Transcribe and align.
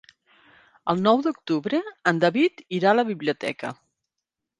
El 0.93 1.03
nou 1.07 1.19
d'octubre 1.27 1.81
en 2.13 2.21
David 2.23 2.63
irà 2.79 2.91
a 2.93 2.95
la 3.01 3.05
biblioteca. 3.11 3.71